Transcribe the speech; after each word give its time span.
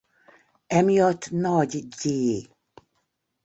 Emiatt 0.77 1.29
Nagy 1.31 1.73
Gy. 1.99 2.49